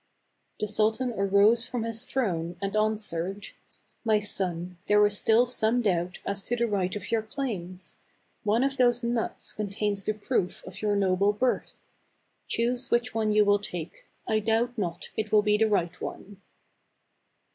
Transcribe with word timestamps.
The 0.59 0.65
sultan 0.65 1.13
arose 1.15 1.63
from 1.67 1.83
his 1.83 2.05
throne, 2.05 2.57
and 2.59 2.75
answered," 2.75 3.49
My 4.03 4.17
son, 4.17 4.79
there 4.87 5.05
is 5.05 5.15
still 5.15 5.45
some 5.45 5.83
doubt 5.83 6.17
as 6.25 6.41
to 6.47 6.55
the 6.55 6.65
right 6.67 6.95
of 6.95 7.11
your 7.11 7.21
claims. 7.21 7.99
One 8.41 8.63
of 8.63 8.77
those 8.77 9.03
nuts 9.03 9.53
con 9.53 9.67
tains 9.67 10.03
the 10.03 10.13
proof 10.13 10.65
of 10.65 10.81
your 10.81 10.95
noble 10.95 11.33
birth. 11.33 11.77
Choose 12.47 12.89
which 12.89 13.13
one 13.13 13.31
you 13.31 13.45
will 13.45 13.59
take; 13.59 14.07
I 14.27 14.39
doubt 14.39 14.75
not 14.75 15.11
it 15.15 15.31
will 15.31 15.43
be 15.43 15.55
the 15.55 15.69
right 15.69 16.01
one." 16.01 16.41